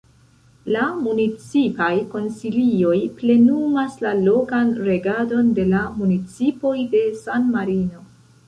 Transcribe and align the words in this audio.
La 0.75 0.85
Municipaj 1.01 1.89
Konsilioj 2.13 2.95
plenumas 3.19 3.99
la 4.07 4.15
lokan 4.23 4.73
regadon 4.89 5.55
de 5.61 5.69
la 5.77 5.83
municipoj 6.01 6.77
de 6.97 7.05
San-Marino. 7.25 8.07